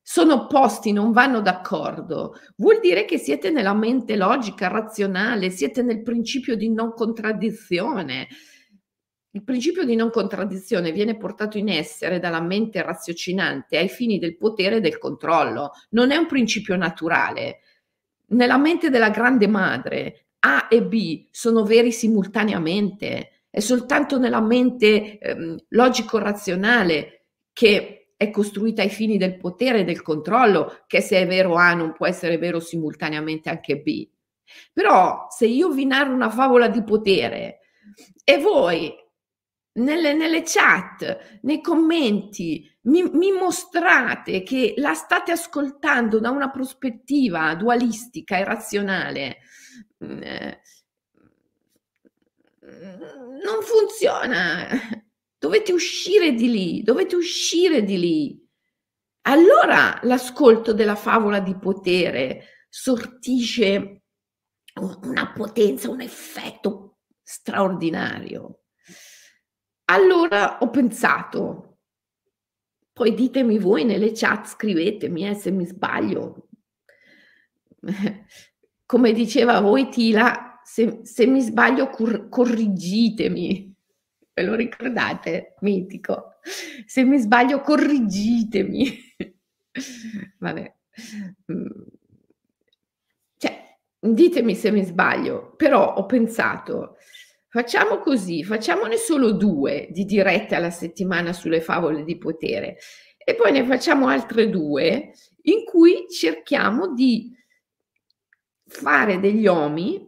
[0.07, 6.03] sono opposti, non vanno d'accordo, vuol dire che siete nella mente logica, razionale, siete nel
[6.03, 8.29] principio di non contraddizione.
[9.31, 14.37] Il principio di non contraddizione viene portato in essere dalla mente raziocinante ai fini del
[14.37, 17.61] potere e del controllo, non è un principio naturale.
[18.27, 25.17] Nella mente della grande madre A e B sono veri simultaneamente è soltanto nella mente
[25.17, 31.27] ehm, logico-razionale che è costruita ai fini del potere e del controllo, che se è
[31.27, 34.09] vero A non può essere vero simultaneamente anche B.
[34.73, 37.61] Però se io vi narro una favola di potere
[38.23, 38.95] e voi
[39.75, 47.55] nelle, nelle chat, nei commenti, mi, mi, mostrate che la state ascoltando da una prospettiva
[47.55, 49.39] dualistica e razionale,
[50.05, 50.61] mm, eh,
[53.43, 54.69] non funziona.
[55.45, 58.49] Dovete uscire di lì, dovete uscire di lì.
[59.27, 64.05] allora l'ascolto della favola di potere sortisce
[64.81, 68.63] una potenza, un effetto straordinario.
[69.91, 71.81] Allora ho pensato,
[72.91, 76.49] poi ditemi voi nelle chat, scrivetemi eh, se mi sbaglio.
[78.87, 83.74] Come diceva voi Tila, se, se mi sbaglio cor- corriggitemi.
[84.35, 85.55] Ve lo ricordate?
[85.61, 86.35] Mitico.
[86.85, 88.99] Se mi sbaglio corriggitemi.
[90.39, 90.75] Vabbè.
[91.53, 91.83] Mm.
[93.37, 96.97] Cioè, ditemi se mi sbaglio, però ho pensato,
[97.49, 102.79] facciamo così, facciamone solo due di dirette alla settimana sulle favole di potere
[103.17, 105.13] e poi ne facciamo altre due
[105.43, 107.33] in cui cerchiamo di
[108.67, 110.07] fare degli omi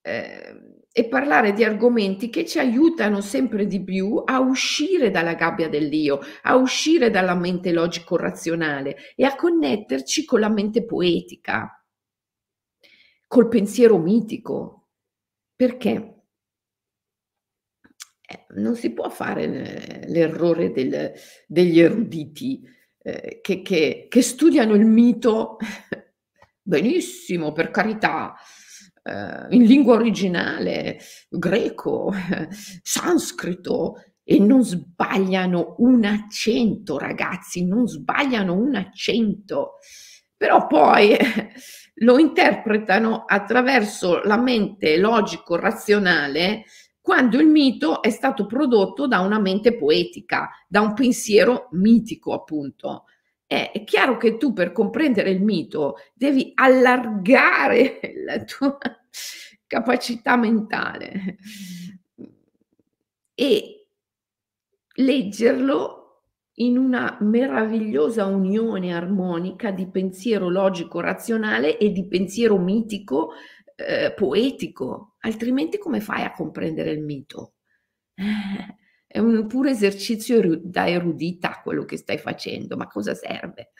[0.00, 5.68] eh, e parlare di argomenti che ci aiutano sempre di più a uscire dalla gabbia
[5.68, 11.84] dell'io, a uscire dalla mente logico-razionale e a connetterci con la mente poetica,
[13.26, 14.90] col pensiero mitico.
[15.56, 16.22] Perché?
[18.20, 21.12] Eh, non si può fare l'errore del,
[21.48, 22.62] degli eruditi
[22.98, 25.56] eh, che, che, che studiano il mito
[26.62, 28.36] benissimo, per carità,
[29.04, 30.98] eh, in lingua originale,
[31.28, 32.12] greco,
[32.82, 39.74] sanscrito, e non sbagliano un accento, ragazzi, non sbagliano un accento,
[40.34, 41.14] però poi
[42.00, 46.64] lo interpretano attraverso la mente logico-razionale
[47.04, 53.04] quando il mito è stato prodotto da una mente poetica, da un pensiero mitico, appunto.
[53.46, 58.78] È chiaro che tu per comprendere il mito devi allargare la tua
[59.66, 61.36] capacità mentale
[63.34, 63.86] e
[64.96, 66.04] leggerlo
[66.58, 73.32] in una meravigliosa unione armonica di pensiero logico razionale e di pensiero mitico
[73.76, 77.54] eh, poetico, altrimenti come fai a comprendere il mito?
[78.14, 78.83] Eh,
[79.14, 83.70] è un puro esercizio da erudita quello che stai facendo, ma cosa serve?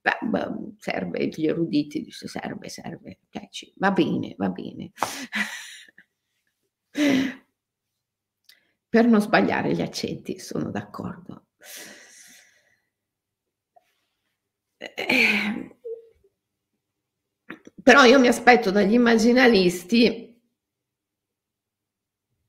[0.00, 0.48] Beh, beh,
[0.78, 3.70] serve, gli eruditi dice serve, serve, piaci.
[3.76, 4.92] va bene, va bene.
[8.88, 11.48] per non sbagliare gli accenti, sono d'accordo.
[17.82, 20.40] Però io mi aspetto dagli immaginalisti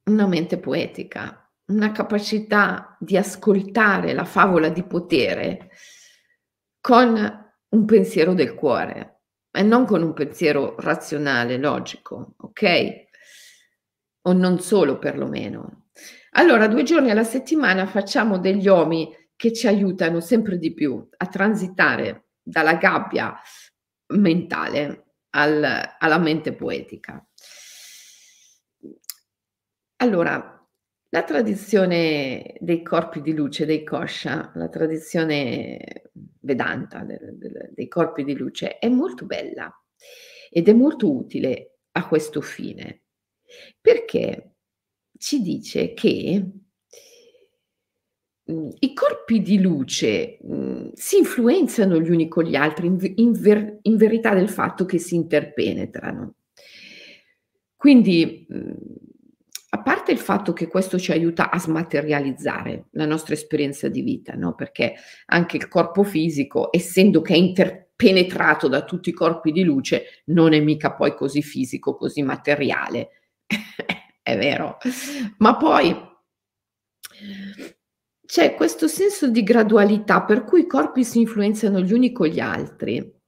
[0.06, 5.70] una mente poetica, una capacità di ascoltare la favola di potere
[6.80, 13.06] con un pensiero del cuore e non con un pensiero razionale, logico, ok?
[14.24, 15.88] O non solo perlomeno.
[16.32, 21.28] Allora, due giorni alla settimana facciamo degli omi che ci aiutano sempre di più a
[21.28, 23.40] transitare dalla gabbia
[24.14, 27.26] mentale al, alla mente poetica.
[29.98, 30.63] Allora,
[31.14, 36.10] la tradizione dei corpi di luce, dei kosha, la tradizione
[36.40, 37.06] vedanta
[37.70, 39.72] dei corpi di luce è molto bella
[40.50, 43.04] ed è molto utile a questo fine,
[43.80, 44.56] perché
[45.20, 46.46] ci dice che
[48.46, 53.78] mh, i corpi di luce mh, si influenzano gli uni con gli altri in, ver,
[53.84, 56.38] in verità del fatto che si interpenetrano.
[57.76, 59.13] Quindi a
[59.84, 64.56] parte il fatto che questo ci aiuta a smaterializzare la nostra esperienza di vita, no?
[64.56, 64.96] perché
[65.28, 70.54] anche il corpo fisico, essendo che è interpenetrato da tutti i corpi di luce, non
[70.54, 73.10] è mica poi così fisico, così materiale.
[74.24, 74.78] è vero.
[75.38, 75.96] Ma poi
[78.26, 82.40] c'è questo senso di gradualità per cui i corpi si influenzano gli uni con gli
[82.40, 83.22] altri.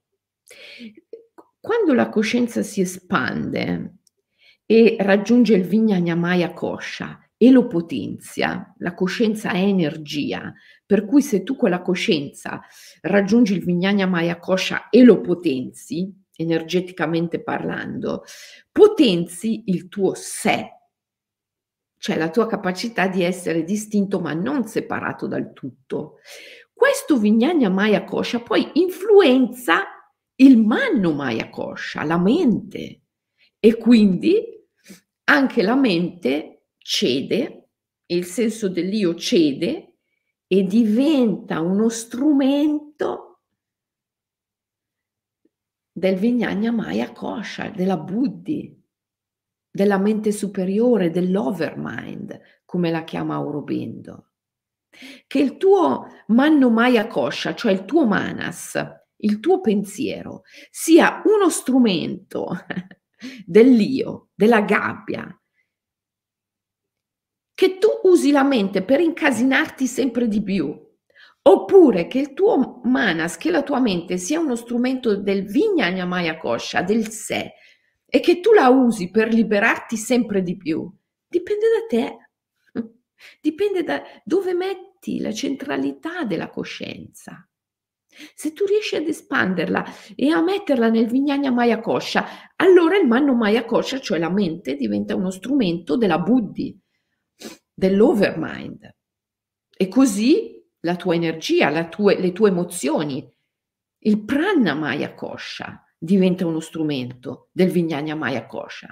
[1.60, 3.95] Quando la coscienza si espande,
[4.66, 8.74] e raggiunge il Vignanyamaya Kosha e lo potenzia.
[8.78, 10.52] La coscienza è energia,
[10.84, 12.60] per cui se tu quella coscienza
[13.02, 18.24] raggiungi il Vignanyamaya Kosha e lo potenzi, energeticamente parlando,
[18.70, 20.70] potenzi il tuo sé,
[21.98, 26.18] cioè la tua capacità di essere distinto ma non separato dal tutto.
[26.72, 29.84] Questo Vignana Maya poi influenza
[30.36, 33.00] il Manno Maya Kosha, la mente,
[33.58, 34.55] e quindi
[35.28, 37.68] anche la mente cede,
[38.06, 39.96] il senso dell'io cede
[40.46, 43.40] e diventa uno strumento
[45.90, 48.80] del Vignagna Maya Kosha, della Buddhi,
[49.70, 54.30] della mente superiore, dell'overmind, come la chiama Aurobindo.
[55.26, 58.78] che il tuo Manno Maya Kosha, cioè il tuo Manas,
[59.16, 62.46] il tuo pensiero, sia uno strumento
[63.44, 65.28] dell'io, della gabbia,
[67.54, 70.78] che tu usi la mente per incasinarti sempre di più,
[71.42, 76.36] oppure che il tuo manas, che la tua mente sia uno strumento del Vignana Maya
[76.36, 77.54] Kosha, del sé,
[78.04, 80.90] e che tu la usi per liberarti sempre di più,
[81.26, 82.16] dipende da te.
[83.40, 87.48] Dipende da dove metti la centralità della coscienza.
[88.34, 93.34] Se tu riesci ad espanderla e a metterla nel Vignana Maya Kosha, allora il Manno
[93.34, 96.78] Maya Kosha, cioè la mente, diventa uno strumento della Buddhi,
[97.72, 98.94] dell'overmind.
[99.76, 103.30] E così la tua energia, tue, le tue emozioni,
[103.98, 108.88] il Pranna Maya Kosha diventa uno strumento del Vignana Maya Kosha.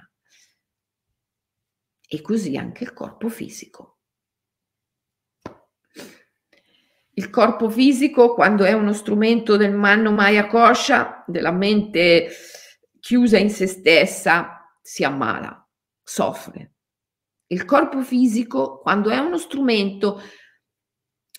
[2.07, 3.94] E così anche il corpo fisico.
[7.17, 12.29] Il corpo fisico, quando è uno strumento del Manno Maya Kosha, della mente
[12.99, 15.65] chiusa in se stessa, si ammala,
[16.03, 16.73] soffre.
[17.47, 20.21] Il corpo fisico, quando è uno strumento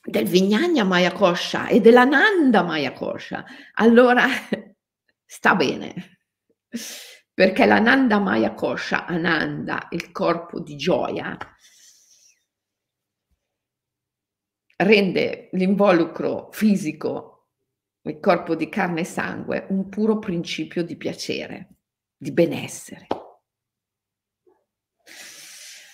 [0.01, 4.25] del Vignagna Maya Kosha e della Nanda Maya Kosha, allora
[5.25, 6.19] sta bene.
[7.33, 11.37] Perché la Nanda Maya Kosha, Ananda, il corpo di gioia,
[14.77, 17.47] rende l'involucro fisico,
[18.03, 21.69] il corpo di carne e sangue, un puro principio di piacere,
[22.15, 23.07] di benessere.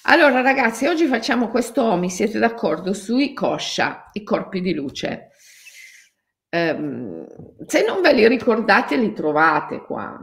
[0.06, 5.30] Allora ragazzi, oggi facciamo questo OMI, siete d'accordo, sui coscia, i corpi di luce.
[6.50, 7.26] Um,
[7.66, 10.20] se non ve li ricordate, li trovate qua.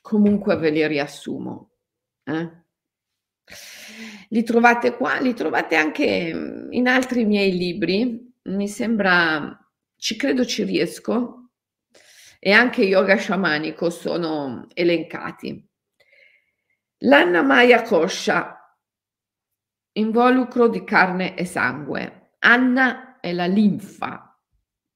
[0.00, 1.70] Comunque ve li riassumo.
[2.24, 2.63] Eh?
[4.28, 9.58] Li trovate qua, li trovate anche in altri miei libri, mi sembra,
[9.96, 11.50] ci credo ci riesco,
[12.38, 15.66] e anche yoga sciamanico sono elencati.
[16.98, 18.78] L'Anna Maya Kosha,
[19.92, 22.32] involucro di carne e sangue.
[22.40, 24.38] Anna è la linfa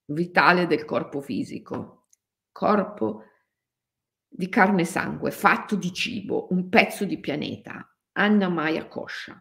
[0.07, 2.09] vitale del corpo fisico,
[2.53, 3.25] corpo
[4.29, 7.91] di carne e sangue, fatto di cibo, un pezzo di pianeta.
[8.19, 9.41] Anna Maya Kosha.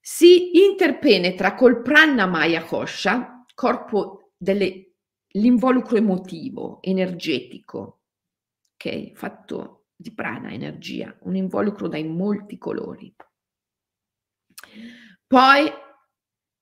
[0.00, 8.02] Si interpenetra col Pranna Maya Kosha, corpo dell'involucro emotivo, energetico,
[8.74, 9.12] ok?
[9.14, 13.14] Fatto di prana, energia, un involucro dai molti colori.
[15.26, 15.70] Poi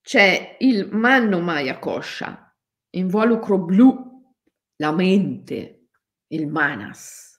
[0.01, 2.57] c'è il Manno Maya Kosha,
[2.91, 4.35] involucro blu,
[4.77, 5.89] la mente,
[6.29, 7.32] il manas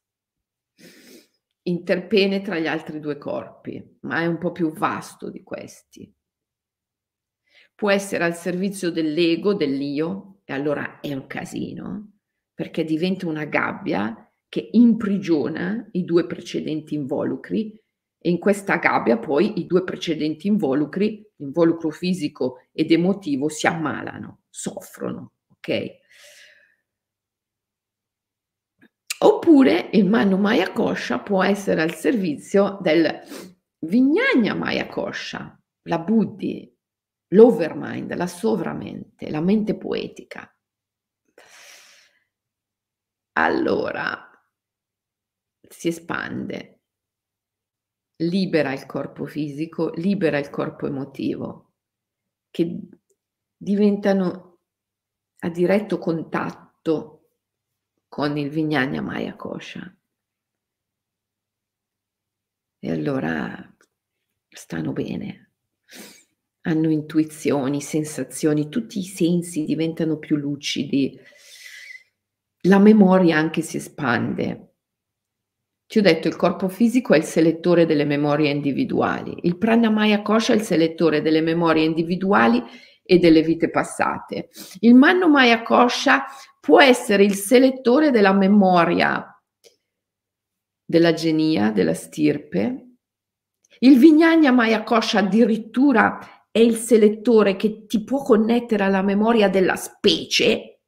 [1.63, 6.13] interpenetra gli altri due corpi, ma è un po' più vasto di questi.
[7.75, 12.13] Può essere al servizio dell'ego, dell'io, e allora è un casino,
[12.53, 17.79] perché diventa una gabbia che imprigiona i due precedenti involucri
[18.19, 24.43] e in questa gabbia poi i due precedenti involucri, l'involucro fisico ed emotivo, si ammalano,
[24.49, 26.01] soffrono, ok?
[29.23, 33.21] Oppure il Manu Maya Kosha può essere al servizio del
[33.79, 36.69] Vignagna Maya Kosha, la Buddhi,
[37.29, 40.53] l'overmind, la sovramente, la mente poetica.
[43.37, 44.29] Allora
[45.69, 46.81] si espande,
[48.17, 51.75] libera il corpo fisico, libera il corpo emotivo,
[52.49, 52.77] che
[53.55, 54.59] diventano
[55.39, 57.22] a diretto contatto
[58.13, 59.91] con il Vignagna Maya Kosha.
[62.77, 63.75] E allora
[64.47, 65.53] stanno bene,
[66.61, 71.19] hanno intuizioni, sensazioni, tutti i sensi diventano più lucidi,
[72.65, 74.75] la memoria anche si espande.
[75.87, 80.53] Ti ho detto, il corpo fisico è il selettore delle memorie individuali, il Pranamaya Kosha
[80.53, 82.61] è il selettore delle memorie individuali
[83.01, 84.49] e delle vite passate.
[84.81, 86.25] Il Manno Maya Kosha
[86.63, 89.27] può essere il selettore della memoria
[90.85, 92.95] della genia, della stirpe.
[93.79, 99.75] Il Vignagna Maya Kosha addirittura è il selettore che ti può connettere alla memoria della
[99.75, 100.83] specie,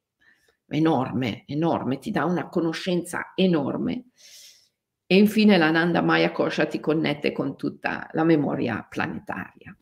[0.67, 4.11] enorme, enorme, ti dà una conoscenza enorme.
[5.05, 9.77] E infine la Nanda Maya Kosha ti connette con tutta la memoria planetaria,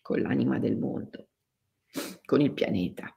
[0.00, 1.28] con l'anima del mondo,
[2.24, 3.12] con il pianeta.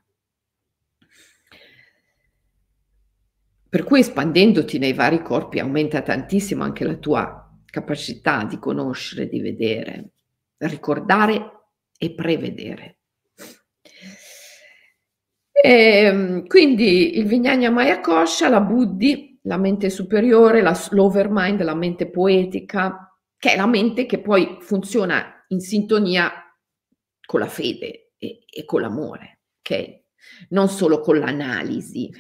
[3.72, 9.39] Per cui espandendoti nei vari corpi aumenta tantissimo anche la tua capacità di conoscere, di
[9.39, 10.09] vedere,
[10.57, 12.97] ricordare e prevedere.
[15.53, 21.74] E, ehm, quindi il Vignagna Maya Kosha, la Buddhi, la mente superiore, la, l'overmind, la
[21.74, 26.30] mente poetica, che è la mente che poi funziona in sintonia
[27.26, 30.01] con la fede e, e con l'amore, ok?
[30.49, 32.11] Non solo con l'analisi.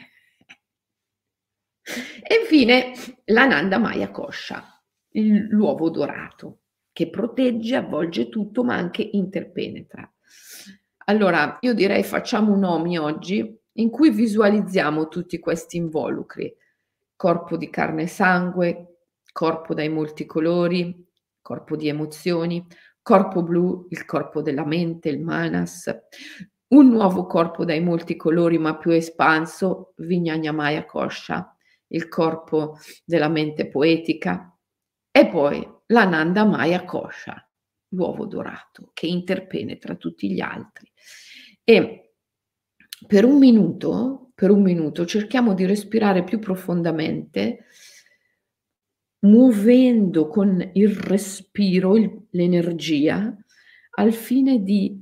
[1.83, 2.93] E infine
[3.25, 4.63] l'Ananda Maya Kosha,
[5.11, 6.59] l'uovo dorato,
[6.93, 10.09] che protegge, avvolge tutto, ma anche interpenetra.
[11.05, 16.53] Allora, io direi facciamo un OMI oggi in cui visualizziamo tutti questi involucri,
[17.15, 18.97] corpo di carne e sangue,
[19.31, 21.05] corpo dai molti colori,
[21.41, 22.65] corpo di emozioni,
[23.01, 25.89] corpo blu, il corpo della mente, il manas,
[26.67, 31.55] un nuovo corpo dai molti colori ma più espanso, Vignanyamaya Kosha,
[31.91, 34.57] il corpo della mente poetica,
[35.11, 37.49] e poi l'Ananda Maya Kosha,
[37.89, 40.91] l'uovo dorato che interpenetra tutti gli altri.
[41.63, 42.13] E
[43.05, 47.65] per un minuto, per un minuto cerchiamo di respirare più profondamente,
[49.23, 51.93] muovendo con il respiro
[52.31, 53.35] l'energia
[53.97, 55.00] al fine di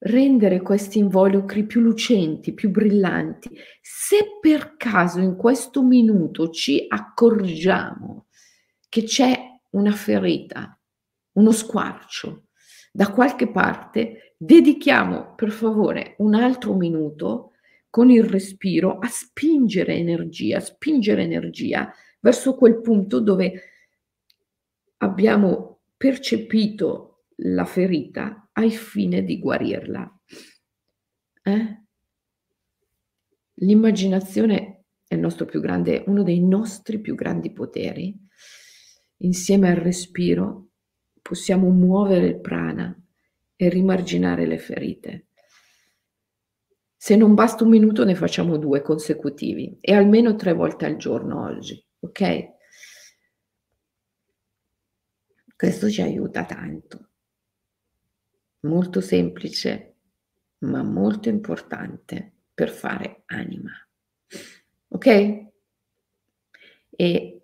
[0.00, 3.50] rendere questi involucri più lucenti, più brillanti.
[3.80, 8.26] Se per caso in questo minuto ci accorgiamo
[8.88, 9.36] che c'è
[9.70, 10.78] una ferita,
[11.32, 12.44] uno squarcio
[12.92, 17.52] da qualche parte, dedichiamo per favore un altro minuto
[17.90, 23.62] con il respiro a spingere energia, spingere energia verso quel punto dove
[24.98, 30.20] abbiamo percepito la ferita al fine di guarirla.
[31.42, 31.82] Eh?
[33.54, 35.16] L'immaginazione è
[35.60, 38.16] grande, uno dei nostri più grandi poteri.
[39.18, 40.70] Insieme al respiro
[41.22, 42.96] possiamo muovere il prana
[43.56, 45.26] e rimarginare le ferite.
[46.96, 51.44] Se non basta un minuto ne facciamo due consecutivi e almeno tre volte al giorno
[51.44, 52.56] oggi, ok?
[55.54, 57.07] Questo ci aiuta tanto.
[58.68, 59.96] Molto semplice,
[60.58, 63.70] ma molto importante per fare anima.
[64.88, 65.46] Ok?
[66.90, 67.40] E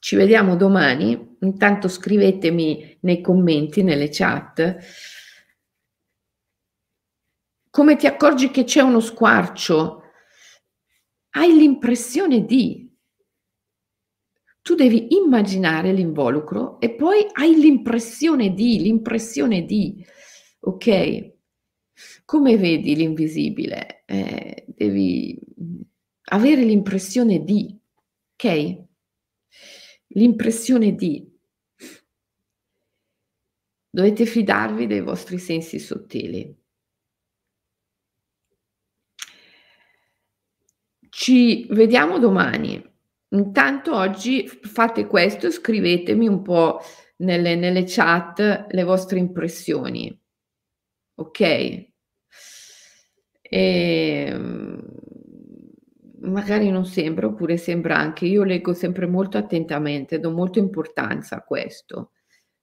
[0.00, 1.36] ci vediamo domani.
[1.40, 4.78] Intanto scrivetemi nei commenti, nelle chat,
[7.70, 10.02] come ti accorgi che c'è uno squarcio.
[11.30, 12.84] Hai l'impressione di
[14.64, 20.02] tu devi immaginare l'involucro e poi hai l'impressione di, l'impressione di,
[20.64, 21.32] ok?
[22.24, 24.02] Come vedi l'invisibile?
[24.06, 25.38] Eh, devi
[26.30, 27.78] avere l'impressione di,
[28.34, 28.82] ok?
[30.08, 31.32] L'impressione di.
[33.90, 36.62] Dovete fidarvi dei vostri sensi sottili.
[41.08, 42.82] Ci vediamo domani.
[43.28, 46.80] Intanto oggi fate questo, scrivetemi un po'
[47.18, 50.16] nelle, nelle chat le vostre impressioni,
[51.14, 51.40] ok?
[51.40, 51.88] E,
[53.50, 54.80] ehm,
[56.22, 61.42] magari non sembra, oppure sembra anche, io leggo sempre molto attentamente, do molta importanza a
[61.42, 62.12] questo,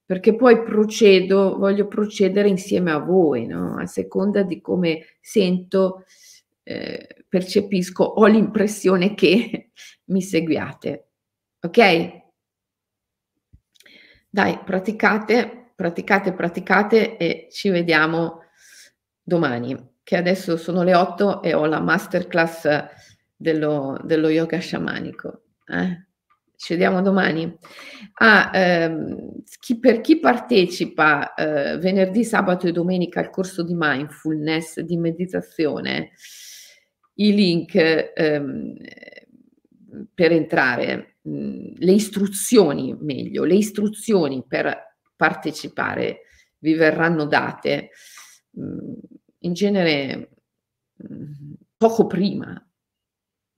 [0.05, 3.77] perché poi procedo, voglio procedere insieme a voi, no?
[3.77, 6.03] a seconda di come sento
[6.63, 9.71] eh, percepisco, ho l'impressione che
[10.05, 11.07] mi seguiate.
[11.61, 12.19] Ok?
[14.29, 18.40] Dai, praticate, praticate, praticate e ci vediamo
[19.21, 22.67] domani, che adesso sono le 8 e ho la masterclass
[23.35, 25.41] dello, dello yoga sciamanico.
[25.67, 26.05] Eh?
[26.55, 27.57] Ci vediamo domani.
[28.19, 34.79] Ah, ehm, chi, per chi partecipa eh, venerdì, sabato e domenica al corso di mindfulness,
[34.81, 36.11] di meditazione,
[37.15, 38.75] i link ehm,
[40.13, 46.21] per entrare, mh, mm, le istruzioni meglio, le istruzioni per partecipare
[46.59, 47.89] vi verranno date
[48.51, 48.93] mh, mm,
[49.43, 50.29] in genere
[51.77, 52.63] poco prima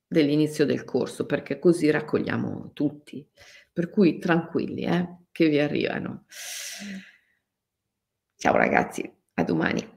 [0.08, 3.28] dell'inizio del corso, perché così raccogliamo tutti.
[3.72, 6.26] Per cui tranquilli, eh, che vi arrivano.
[8.36, 9.94] Ciao ragazzi, a domani.